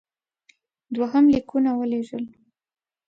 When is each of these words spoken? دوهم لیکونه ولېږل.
دوهم 0.95 1.25
لیکونه 1.33 1.71
ولېږل. 1.75 2.25